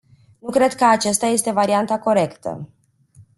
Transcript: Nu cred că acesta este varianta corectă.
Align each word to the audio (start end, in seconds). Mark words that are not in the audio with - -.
Nu 0.39 0.49
cred 0.49 0.73
că 0.73 0.83
acesta 0.85 1.25
este 1.25 1.51
varianta 1.51 1.99
corectă. 1.99 2.69